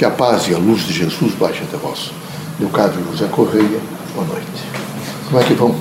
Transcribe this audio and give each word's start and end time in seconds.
Que 0.00 0.06
a 0.06 0.10
paz 0.10 0.48
e 0.48 0.54
a 0.54 0.56
luz 0.56 0.86
de 0.86 0.94
Jesus 0.94 1.34
baixe 1.34 1.62
até 1.62 1.76
vós. 1.76 2.10
Leocádio 2.58 3.04
José 3.10 3.28
Correia, 3.30 3.78
boa 4.14 4.26
noite. 4.28 4.46
Como 5.26 5.38
é 5.38 5.44
que 5.44 5.52
vão? 5.52 5.76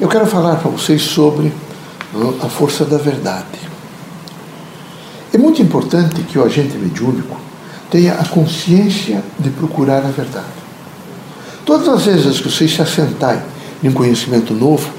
Eu 0.00 0.08
quero 0.08 0.26
falar 0.26 0.56
para 0.56 0.68
vocês 0.72 1.00
sobre 1.00 1.52
a 2.42 2.48
força 2.48 2.84
da 2.84 2.98
verdade. 2.98 3.46
É 5.32 5.38
muito 5.38 5.62
importante 5.62 6.22
que 6.22 6.40
o 6.40 6.44
agente 6.44 6.76
mediúnico 6.76 7.36
tenha 7.88 8.14
a 8.14 8.24
consciência 8.24 9.22
de 9.38 9.50
procurar 9.50 9.98
a 9.98 10.10
verdade. 10.10 10.46
Todas 11.64 11.88
as 11.88 12.04
vezes 12.04 12.40
que 12.40 12.50
vocês 12.50 12.74
se 12.74 12.82
assentarem 12.82 13.42
em 13.80 13.90
um 13.90 13.92
conhecimento 13.92 14.52
novo, 14.52 14.90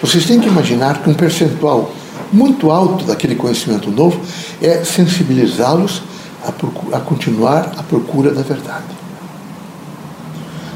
vocês 0.00 0.24
têm 0.24 0.40
que 0.40 0.48
imaginar 0.48 1.02
que 1.02 1.10
um 1.10 1.14
percentual 1.14 1.92
muito 2.32 2.70
alto 2.70 3.04
daquele 3.04 3.34
conhecimento 3.34 3.90
novo 3.90 4.18
é 4.62 4.82
sensibilizá-los 4.84 6.08
a, 6.44 6.96
a, 6.96 7.00
continuar 7.00 7.72
a 7.76 7.82
procura 7.82 8.32
da 8.32 8.42
verdade. 8.42 9.00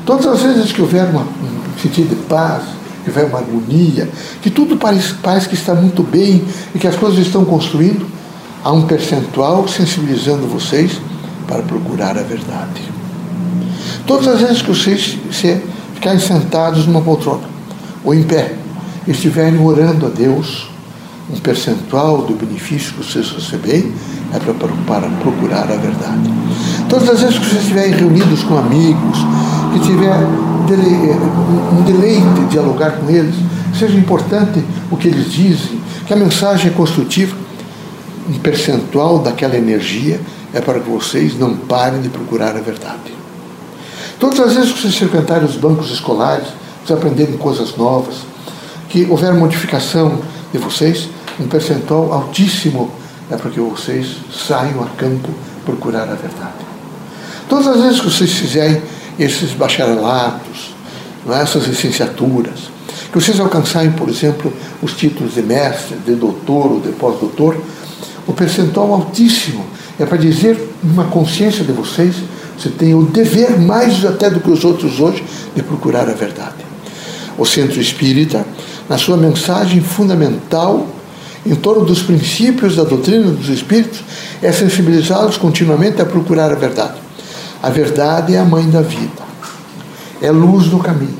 Todas 0.04 0.26
as 0.26 0.42
vezes 0.42 0.72
que 0.72 0.82
houver 0.82 1.08
uma, 1.08 1.22
um 1.22 1.78
sentido 1.80 2.10
de 2.10 2.22
paz, 2.26 2.62
que 3.02 3.10
houver 3.10 3.26
uma 3.26 3.38
harmonia, 3.38 4.08
que 4.42 4.50
tudo 4.50 4.76
parece, 4.76 5.14
parece 5.14 5.48
que 5.48 5.54
está 5.54 5.74
muito 5.74 6.02
bem 6.02 6.44
e 6.74 6.78
que 6.78 6.86
as 6.86 6.96
coisas 6.96 7.18
estão 7.18 7.44
construindo, 7.44 8.06
há 8.62 8.72
um 8.72 8.82
percentual 8.86 9.66
sensibilizando 9.68 10.46
vocês 10.46 11.00
para 11.46 11.62
procurar 11.62 12.18
a 12.18 12.22
verdade. 12.22 12.82
Todas 14.06 14.28
as 14.28 14.40
vezes 14.40 14.62
que 14.62 14.68
vocês 14.68 15.18
se 15.30 15.62
ficarem 15.94 16.20
sentados 16.20 16.86
numa 16.86 17.00
poltrona 17.00 17.54
ou 18.04 18.14
em 18.14 18.22
pé, 18.22 18.54
estiverem 19.06 19.58
orando 19.58 20.06
a 20.06 20.08
Deus, 20.10 20.68
um 21.32 21.38
percentual 21.38 22.22
do 22.22 22.34
benefício 22.34 22.92
que 22.94 23.04
vocês 23.04 23.30
receberem 23.30 23.92
é 24.32 24.38
para, 24.38 24.54
para 24.86 25.08
procurar 25.20 25.70
a 25.70 25.76
verdade. 25.76 26.30
Todas 26.88 27.08
as 27.08 27.20
vezes 27.20 27.38
que 27.38 27.46
vocês 27.46 27.62
estiverem 27.62 27.92
reunidos 27.92 28.42
com 28.42 28.58
amigos, 28.58 29.18
que 29.72 29.80
tiver 29.80 30.16
um 30.16 31.82
deleite 31.84 32.40
de 32.40 32.46
dialogar 32.46 32.92
com 32.92 33.08
eles, 33.10 33.34
seja 33.78 33.96
importante 33.96 34.62
o 34.90 34.96
que 34.96 35.08
eles 35.08 35.32
dizem, 35.32 35.80
que 36.06 36.12
a 36.12 36.16
mensagem 36.16 36.70
é 36.70 36.74
construtiva, 36.74 37.34
um 38.28 38.38
percentual 38.38 39.18
daquela 39.18 39.56
energia 39.56 40.20
é 40.52 40.60
para 40.60 40.80
que 40.80 40.88
vocês 40.88 41.38
não 41.38 41.56
parem 41.56 42.00
de 42.00 42.08
procurar 42.08 42.56
a 42.56 42.60
verdade. 42.60 43.12
Todas 44.18 44.40
as 44.40 44.54
vezes 44.54 44.72
que 44.72 44.80
vocês 44.80 44.96
frequentarem 44.96 45.44
os 45.44 45.56
bancos 45.56 45.90
escolares, 45.90 46.46
vocês 46.84 46.98
aprenderem 46.98 47.36
coisas 47.36 47.76
novas, 47.76 48.18
que 48.88 49.04
houver 49.10 49.34
modificação 49.34 50.20
de 50.52 50.58
vocês, 50.58 51.08
um 51.40 51.46
percentual 51.46 52.12
altíssimo 52.12 52.90
é 53.30 53.36
para 53.36 53.50
que 53.50 53.60
vocês 53.60 54.16
saiam 54.32 54.82
a 54.82 54.86
campo 54.96 55.30
procurar 55.64 56.02
a 56.02 56.14
verdade. 56.14 56.64
Todas 57.48 57.66
as 57.66 57.82
vezes 57.82 58.00
que 58.00 58.10
vocês 58.10 58.32
fizerem 58.32 58.82
esses 59.18 59.52
bacharelatos, 59.52 60.74
é, 61.28 61.40
essas 61.40 61.64
licenciaturas, 61.66 62.70
que 63.10 63.20
vocês 63.20 63.38
alcançarem, 63.38 63.92
por 63.92 64.08
exemplo, 64.08 64.52
os 64.82 64.92
títulos 64.94 65.34
de 65.34 65.42
mestre, 65.42 65.96
de 66.04 66.14
doutor 66.14 66.72
ou 66.72 66.80
de 66.80 66.92
pós-doutor, 66.92 67.56
o 68.26 68.32
percentual 68.32 68.92
altíssimo 68.92 69.64
é 69.98 70.04
para 70.04 70.16
dizer, 70.16 70.58
numa 70.82 71.04
consciência 71.04 71.64
de 71.64 71.72
vocês, 71.72 72.16
você 72.58 72.68
tem 72.68 72.94
o 72.94 73.02
dever, 73.02 73.58
mais 73.60 74.04
até 74.04 74.30
do 74.30 74.40
que 74.40 74.50
os 74.50 74.64
outros 74.64 75.00
hoje, 75.00 75.24
de 75.54 75.62
procurar 75.62 76.08
a 76.08 76.14
verdade. 76.14 76.64
O 77.36 77.44
Centro 77.44 77.80
Espírita, 77.80 78.44
na 78.88 78.98
sua 78.98 79.16
mensagem 79.16 79.80
fundamental 79.80 80.86
em 81.46 81.54
torno 81.54 81.84
dos 81.84 82.02
princípios 82.02 82.76
da 82.76 82.84
doutrina 82.84 83.30
dos 83.30 83.48
Espíritos, 83.48 84.02
é 84.42 84.50
sensibilizá-los 84.50 85.36
continuamente 85.36 86.00
a 86.00 86.06
procurar 86.06 86.50
a 86.50 86.54
verdade. 86.54 86.94
A 87.62 87.70
verdade 87.70 88.34
é 88.34 88.38
a 88.38 88.44
mãe 88.44 88.68
da 88.68 88.82
vida, 88.82 89.22
é 90.20 90.30
luz 90.30 90.66
no 90.66 90.80
caminho, 90.80 91.18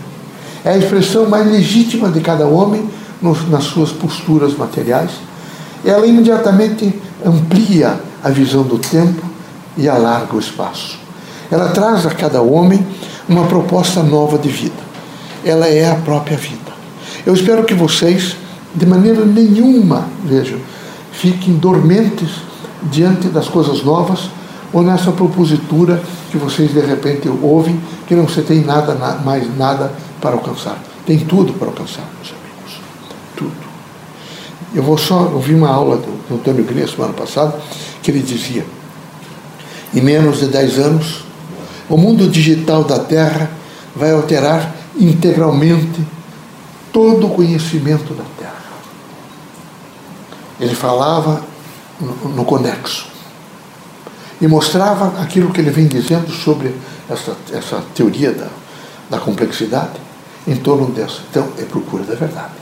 é 0.64 0.70
a 0.70 0.76
expressão 0.76 1.28
mais 1.28 1.46
legítima 1.50 2.10
de 2.10 2.20
cada 2.20 2.46
homem 2.46 2.88
nas 3.50 3.64
suas 3.64 3.90
posturas 3.90 4.56
materiais. 4.56 5.10
Ela 5.84 6.06
imediatamente 6.06 6.94
amplia 7.24 7.98
a 8.22 8.30
visão 8.30 8.62
do 8.62 8.78
tempo 8.78 9.22
e 9.76 9.88
alarga 9.88 10.36
o 10.36 10.38
espaço. 10.38 10.98
Ela 11.50 11.68
traz 11.68 12.06
a 12.06 12.10
cada 12.10 12.40
homem 12.40 12.84
uma 13.28 13.46
proposta 13.46 14.02
nova 14.02 14.38
de 14.38 14.48
vida. 14.48 14.84
Ela 15.44 15.66
é 15.66 15.90
a 15.90 15.96
própria 15.96 16.36
vida. 16.36 16.72
Eu 17.24 17.34
espero 17.34 17.64
que 17.64 17.74
vocês, 17.74 18.36
de 18.74 18.86
maneira 18.86 19.24
nenhuma, 19.24 20.08
vejam, 20.24 20.58
fiquem 21.12 21.54
dormentes 21.54 22.30
diante 22.90 23.28
das 23.28 23.48
coisas 23.48 23.82
novas 23.82 24.28
ou 24.72 24.82
nessa 24.82 25.12
propositura 25.12 26.02
que 26.30 26.36
vocês 26.36 26.72
de 26.72 26.80
repente 26.80 27.28
ouvem 27.28 27.80
que 28.06 28.14
não 28.14 28.28
se 28.28 28.42
tem 28.42 28.60
nada 28.60 28.94
mais 29.24 29.56
nada 29.56 29.92
para 30.20 30.32
alcançar. 30.32 30.82
Tem 31.06 31.18
tudo 31.18 31.52
para 31.52 31.68
alcançar, 31.68 32.04
meus 32.16 32.32
amigos. 32.32 32.80
Tudo. 33.36 33.52
Eu 34.74 34.82
vou 34.82 34.98
só 34.98 35.28
ouvir 35.32 35.54
uma 35.54 35.68
aula 35.68 35.98
do, 35.98 36.34
Antônio 36.34 36.64
Gria 36.64 36.88
semana 36.88 37.12
passada, 37.12 37.56
que 38.02 38.10
ele 38.10 38.20
dizia, 38.20 38.66
em 39.94 40.00
menos 40.00 40.40
de 40.40 40.46
10 40.46 40.78
anos, 40.78 41.24
o 41.88 41.96
mundo 41.96 42.28
digital 42.28 42.82
da 42.82 42.98
Terra 42.98 43.50
vai 43.94 44.12
alterar 44.12 44.74
integralmente 44.98 46.00
todo 46.94 47.26
o 47.26 47.30
conhecimento 47.30 48.14
da 48.14 48.22
Terra. 48.38 48.62
Ele 50.60 50.76
falava 50.76 51.42
no, 52.00 52.44
conexo 52.44 53.08
e 54.40 54.46
mostrava 54.46 55.20
aquilo 55.20 55.50
que 55.50 55.60
ele 55.60 55.70
vem 55.70 55.88
dizendo 55.88 56.30
sobre 56.30 56.72
essa, 57.10 57.36
essa 57.52 57.82
teoria 57.96 58.32
da, 58.32 58.46
da 59.10 59.18
complexidade 59.18 60.00
em 60.46 60.54
torno 60.54 60.86
dessa. 60.86 61.18
Então, 61.28 61.48
é 61.58 61.62
procura 61.62 62.04
da 62.04 62.14
verdade. 62.14 62.52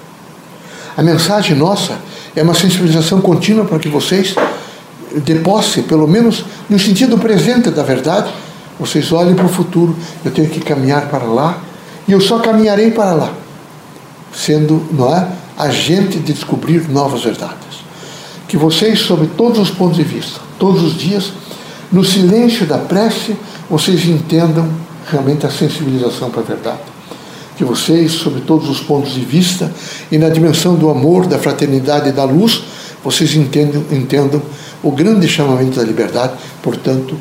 A 0.97 1.03
mensagem 1.03 1.55
nossa 1.55 1.99
é 2.35 2.43
uma 2.43 2.55
sensibilização 2.55 3.21
contínua 3.21 3.67
para 3.67 3.79
que 3.79 3.89
vocês, 3.91 4.35
de 5.15 5.35
posse, 5.41 5.83
pelo 5.83 6.09
menos 6.09 6.47
no 6.71 6.79
sentido 6.79 7.19
presente 7.19 7.71
da 7.71 7.83
verdade, 7.83 8.33
vocês 8.81 9.13
olhem 9.13 9.35
para 9.35 9.45
o 9.45 9.51
futuro. 9.51 9.95
Eu 10.25 10.31
tenho 10.31 10.49
que 10.49 10.61
caminhar 10.61 11.09
para 11.09 11.25
lá 11.25 11.59
e 12.09 12.13
eu 12.13 12.21
só 12.21 12.39
caminharei 12.39 12.91
para 12.91 13.13
lá, 13.13 13.33
sendo, 14.35 14.87
não 14.93 15.15
é, 15.15 15.29
agente 15.59 16.19
de 16.19 16.33
descobrir 16.33 16.89
novas 16.89 17.23
verdades. 17.23 17.83
Que 18.49 18.57
vocês, 18.57 19.01
sob 19.01 19.27
todos 19.37 19.59
os 19.59 19.71
pontos 19.71 19.97
de 19.97 20.05
vista, 20.05 20.41
todos 20.59 20.83
os 20.83 20.97
dias, 20.97 21.33
no 21.91 22.05
silêncio 22.05 22.67
da 22.67 22.79
prece, 22.79 23.37
vocês 23.69 24.07
entendam 24.07 24.69
realmente 25.11 25.47
a 25.47 25.51
sensibilização 25.51 26.31
para 26.31 26.41
a 26.41 26.45
verdade 26.45 26.93
que 27.57 27.65
vocês, 27.65 28.13
sob 28.13 28.41
todos 28.41 28.69
os 28.69 28.81
pontos 28.81 29.13
de 29.13 29.21
vista 29.21 29.73
e 30.11 30.19
na 30.19 30.29
dimensão 30.29 30.75
do 30.75 30.91
amor, 30.91 31.27
da 31.27 31.39
fraternidade 31.39 32.09
e 32.09 32.13
da 32.13 32.25
luz, 32.25 32.63
vocês 33.05 33.35
entendam, 33.37 33.85
entendam 33.91 34.43
o 34.83 34.91
grande 34.91 35.29
chamamento 35.29 35.79
da 35.79 35.85
liberdade, 35.85 36.33
portanto, 36.63 37.17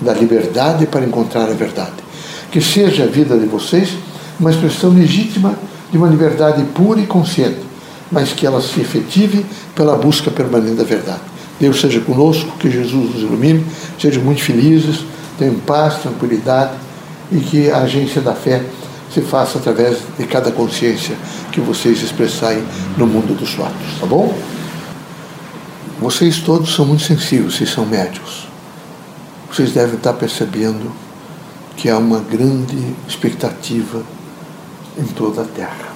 da 0.00 0.12
liberdade 0.12 0.86
para 0.86 1.04
encontrar 1.04 1.44
a 1.50 1.54
verdade. 1.54 1.92
Que 2.52 2.60
seja 2.60 3.04
a 3.04 3.06
vida 3.06 3.36
de 3.36 3.46
vocês 3.46 3.90
uma 4.38 4.50
expressão 4.50 4.90
legítima 4.90 5.58
de 5.90 5.98
uma 5.98 6.08
liberdade 6.08 6.62
pura 6.74 7.00
e 7.00 7.06
consciente, 7.06 7.60
mas 8.10 8.32
que 8.32 8.46
ela 8.46 8.60
se 8.60 8.80
efetive 8.80 9.44
pela 9.74 9.96
busca 9.96 10.30
permanente 10.30 10.76
da 10.76 10.84
verdade. 10.84 11.20
Deus 11.58 11.80
seja 11.80 12.00
conosco, 12.00 12.56
que 12.58 12.70
Jesus 12.70 13.14
nos 13.14 13.22
ilumine, 13.22 13.64
sejam 13.98 14.22
muito 14.22 14.42
felizes, 14.42 15.04
tenham 15.38 15.56
paz, 15.56 15.98
tranquilidade 15.98 16.72
e 17.30 17.38
que 17.38 17.70
a 17.70 17.78
agência 17.78 18.20
da 18.20 18.34
fé 18.34 18.62
se 19.12 19.20
faça 19.20 19.58
através 19.58 19.98
de 20.18 20.26
cada 20.26 20.50
consciência 20.52 21.16
que 21.52 21.60
vocês 21.60 22.02
expressarem 22.02 22.62
no 22.96 23.06
mundo 23.06 23.36
dos 23.36 23.52
fatos, 23.52 23.98
tá 23.98 24.06
bom? 24.06 24.32
Vocês 26.00 26.38
todos 26.38 26.74
são 26.74 26.86
muito 26.86 27.02
sensíveis, 27.02 27.54
vocês 27.54 27.70
são 27.70 27.84
médios. 27.84 28.48
Vocês 29.52 29.72
devem 29.72 29.96
estar 29.96 30.14
percebendo 30.14 30.90
que 31.76 31.90
há 31.90 31.98
uma 31.98 32.20
grande 32.20 32.94
expectativa 33.08 34.02
em 35.00 35.04
toda 35.04 35.42
a 35.42 35.44
Terra. 35.44 35.94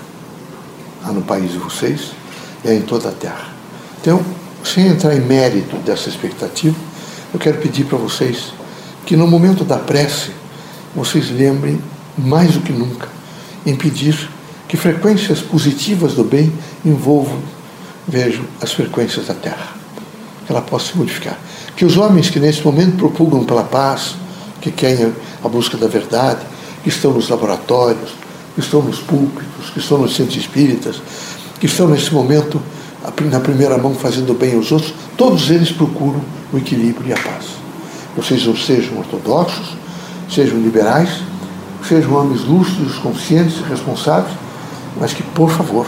Há 1.05 1.13
no 1.13 1.23
país 1.23 1.53
de 1.53 1.59
vocês 1.59 2.13
e 2.65 2.69
é 2.69 2.75
em 2.75 2.83
toda 2.83 3.11
a 3.11 3.13
Terra. 3.13 3.49
Então, 4.01 4.25
sem 4.65 4.87
entrar 4.87 5.15
em 5.15 5.21
mérito 5.21 5.77
dessa 5.77 6.09
expectativa, 6.09 6.77
eu 7.33 7.39
quero 7.39 7.59
pedir 7.59 7.85
para 7.85 7.99
vocês 7.99 8.53
que 9.05 9.17
no 9.17 9.27
momento 9.27 9.65
da 9.65 9.77
prece, 9.77 10.31
vocês 10.95 11.31
lembrem 11.31 11.79
mais 12.17 12.53
do 12.53 12.61
que 12.61 12.73
nunca, 12.73 13.09
impedir 13.67 14.31
que 14.67 14.77
frequências 14.77 15.41
positivas 15.41 16.15
do 16.15 16.25
bem 16.25 16.53
envolvam, 16.85 17.41
vejo, 18.09 18.45
as 18.63 18.73
frequências 18.73 19.27
da 19.27 19.35
Terra, 19.35 19.75
que 20.47 20.53
ela 20.53 20.63
possa 20.63 20.93
se 20.93 20.99
modificar. 20.99 21.39
Que 21.77 21.85
os 21.85 21.97
homens 21.97 22.31
que 22.31 22.41
nesse 22.41 22.65
momento 22.65 22.97
propugam 22.97 23.45
pela 23.45 23.65
paz, 23.65 24.15
que 24.61 24.71
querem 24.71 25.13
a 25.43 25.49
busca 25.49 25.77
da 25.77 25.87
verdade, 25.87 26.41
que 26.83 26.89
estão 26.89 27.13
nos 27.13 27.29
laboratórios, 27.29 28.15
que 28.55 28.61
estão 28.61 28.83
nos 28.83 28.99
púlpitos, 28.99 29.71
que 29.71 29.79
estão 29.79 29.99
nos 29.99 30.15
centros 30.15 30.37
espíritas, 30.37 31.01
que 31.59 31.67
estão 31.67 31.89
nesse 31.89 32.13
momento 32.13 32.61
na 33.31 33.41
primeira 33.41 33.77
mão 33.77 33.95
fazendo 33.95 34.33
bem 34.35 34.55
aos 34.55 34.73
outros, 34.73 34.95
todos 35.17 35.51
eles 35.51 35.71
procuram 35.71 36.21
o 36.53 36.59
equilíbrio 36.59 37.09
e 37.09 37.13
a 37.13 37.17
paz. 37.17 37.47
Vocês 38.17 38.47
não 38.47 38.57
sejam 38.57 38.99
ortodoxos, 38.99 39.77
sejam 40.31 40.59
liberais, 40.59 41.21
sejam 41.87 42.15
homens 42.15 42.45
lúcidos, 42.45 42.97
conscientes, 42.97 43.61
responsáveis, 43.69 44.35
mas 44.99 45.13
que, 45.13 45.23
por 45.23 45.51
favor, 45.51 45.87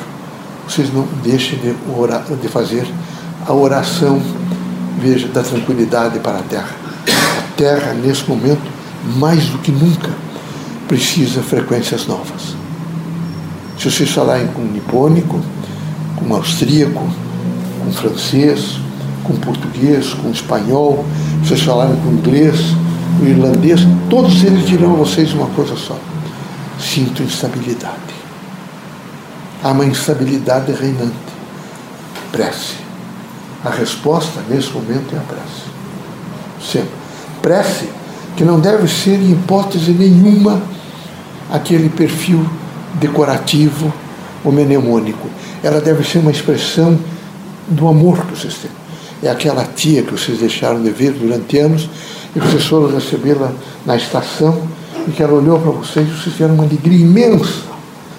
vocês 0.68 0.92
não 0.92 1.06
deixem 1.22 1.58
de, 1.58 1.74
orar, 1.96 2.24
de 2.24 2.48
fazer 2.48 2.86
a 3.46 3.52
oração, 3.52 4.20
veja, 4.98 5.28
da 5.28 5.42
tranquilidade 5.42 6.18
para 6.18 6.38
a 6.38 6.42
terra. 6.42 6.74
A 7.38 7.56
terra, 7.56 7.94
nesse 7.94 8.28
momento, 8.28 8.68
mais 9.16 9.46
do 9.46 9.58
que 9.58 9.70
nunca, 9.70 10.10
precisa 10.86 11.42
frequências 11.42 12.06
novas. 12.06 12.56
Se 13.78 13.90
vocês 13.90 14.10
falarem 14.10 14.46
com 14.48 14.62
nipônico, 14.62 15.40
com 16.16 16.34
austríaco, 16.34 17.02
com 17.78 17.92
francês, 17.92 18.78
com 19.22 19.34
português, 19.36 20.14
com 20.14 20.30
espanhol, 20.30 21.04
se 21.42 21.48
vocês 21.48 21.62
falarem 21.62 21.96
com 21.96 22.10
inglês, 22.10 22.58
com 23.18 23.26
irlandês, 23.26 23.80
todos 24.08 24.42
eles 24.44 24.66
dirão 24.66 24.94
a 24.94 24.96
vocês 24.96 25.32
uma 25.32 25.48
coisa 25.48 25.76
só: 25.76 25.98
sinto 26.78 27.22
instabilidade. 27.22 28.16
Há 29.62 29.70
uma 29.70 29.84
instabilidade 29.84 30.72
reinante. 30.72 31.14
Prece. 32.30 32.76
A 33.64 33.70
resposta 33.70 34.40
nesse 34.48 34.70
momento 34.70 35.14
é 35.14 35.18
a 35.18 35.22
prece. 35.22 35.66
Sempre. 36.60 36.90
Prece 37.42 37.88
que 38.36 38.44
não 38.44 38.60
deve 38.60 38.86
ser 38.86 39.18
em 39.18 39.32
hipótese 39.32 39.92
nenhuma 39.92 40.60
aquele 41.50 41.88
perfil 41.88 42.44
decorativo 42.94 43.92
ou 44.44 44.52
mnemônico. 44.52 45.28
Ela 45.62 45.80
deve 45.80 46.04
ser 46.04 46.18
uma 46.18 46.30
expressão 46.30 46.98
do 47.68 47.88
amor 47.88 48.24
que 48.26 48.36
vocês 48.36 48.54
têm. 48.54 48.70
É 49.22 49.30
aquela 49.30 49.64
tia 49.64 50.02
que 50.02 50.12
vocês 50.12 50.38
deixaram 50.38 50.82
de 50.82 50.90
ver 50.90 51.12
durante 51.12 51.58
anos 51.58 51.88
e 52.34 52.38
vocês 52.38 52.64
foram 52.66 52.92
recebê-la 52.92 53.52
na 53.84 53.96
estação 53.96 54.62
e 55.08 55.10
que 55.10 55.22
ela 55.22 55.32
olhou 55.32 55.58
para 55.58 55.70
vocês 55.70 56.06
e 56.06 56.10
vocês 56.10 56.34
tiveram 56.34 56.54
uma 56.54 56.64
alegria 56.64 56.98
imensa 56.98 57.62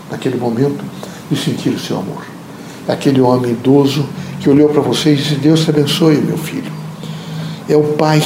naquele 0.10 0.38
momento 0.38 0.84
de 1.30 1.38
sentir 1.38 1.70
o 1.70 1.80
seu 1.80 2.00
amor. 2.00 2.26
É 2.88 2.94
aquele 2.94 3.22
homem 3.22 3.52
idoso 3.52 4.06
que 4.40 4.50
olhou 4.50 4.70
para 4.70 4.82
vocês 4.82 5.20
e 5.20 5.24
disse: 5.24 5.36
Deus 5.36 5.64
te 5.64 5.70
abençoe, 5.70 6.18
meu 6.18 6.38
filho. 6.38 6.72
É 7.70 7.76
o 7.76 7.84
Pai, 7.84 8.24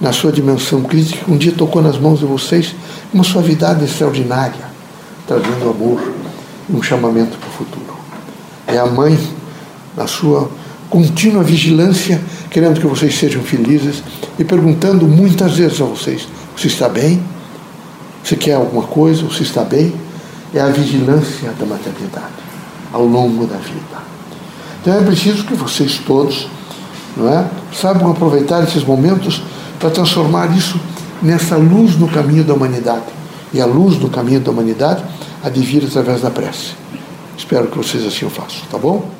na 0.00 0.12
sua 0.12 0.32
dimensão 0.32 0.82
crítica, 0.82 1.30
um 1.30 1.36
dia 1.36 1.52
tocou 1.52 1.82
nas 1.82 1.98
mãos 1.98 2.20
de 2.20 2.24
vocês 2.24 2.74
uma 3.12 3.22
suavidade 3.22 3.84
extraordinária, 3.84 4.70
trazendo 5.26 5.68
amor 5.68 6.12
e 6.68 6.74
um 6.74 6.82
chamamento 6.82 7.36
para 7.36 7.48
o 7.48 7.52
futuro. 7.52 7.94
É 8.66 8.78
a 8.78 8.86
mãe, 8.86 9.18
na 9.96 10.06
sua 10.06 10.50
contínua 10.88 11.44
vigilância, 11.44 12.20
querendo 12.50 12.80
que 12.80 12.86
vocês 12.86 13.18
sejam 13.18 13.42
felizes 13.42 14.02
e 14.38 14.44
perguntando 14.44 15.06
muitas 15.06 15.56
vezes 15.58 15.80
a 15.80 15.84
vocês: 15.84 16.26
Você 16.56 16.68
está 16.68 16.88
bem? 16.88 17.22
Você 18.24 18.36
quer 18.36 18.54
alguma 18.54 18.84
coisa? 18.84 19.22
Você 19.24 19.42
está 19.42 19.62
bem? 19.62 19.92
É 20.54 20.60
a 20.60 20.68
vigilância 20.68 21.52
da 21.58 21.66
maternidade 21.66 22.40
ao 22.92 23.04
longo 23.04 23.46
da 23.46 23.56
vida. 23.56 24.00
Então 24.80 24.94
é 24.94 25.02
preciso 25.02 25.44
que 25.44 25.54
vocês 25.54 25.98
todos 26.06 26.48
não 27.16 27.28
é, 27.28 27.44
saibam 27.72 28.10
aproveitar 28.10 28.62
esses 28.64 28.82
momentos 28.82 29.42
para 29.80 29.90
transformar 29.90 30.54
isso 30.56 30.78
nessa 31.22 31.56
luz 31.56 31.96
no 31.96 32.06
caminho 32.06 32.44
da 32.44 32.54
humanidade. 32.54 33.06
E 33.52 33.60
a 33.60 33.66
luz 33.66 33.98
no 33.98 34.08
caminho 34.08 34.40
da 34.40 34.50
humanidade 34.52 35.02
vir 35.62 35.84
através 35.84 36.20
da 36.20 36.30
prece. 36.30 36.74
Espero 37.36 37.66
que 37.66 37.78
vocês 37.78 38.06
assim 38.06 38.26
o 38.26 38.30
façam, 38.30 38.60
tá 38.70 38.78
bom? 38.78 39.10